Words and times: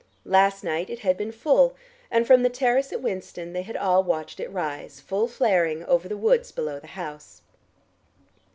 Last 0.25 0.63
night 0.63 0.89
it 0.89 1.01
had 1.01 1.15
been 1.15 1.31
full, 1.31 1.75
and 2.09 2.25
from 2.25 2.41
the 2.41 2.49
terrace 2.49 2.91
at 2.91 3.03
Winston 3.03 3.53
they 3.53 3.61
had 3.61 3.77
all 3.77 4.03
watched 4.03 4.39
it 4.39 4.49
rise, 4.51 4.99
full 4.99 5.27
flaring, 5.27 5.85
over 5.85 6.09
the 6.09 6.17
woods 6.17 6.51
below 6.51 6.79
the 6.79 6.87
house. 6.97 7.43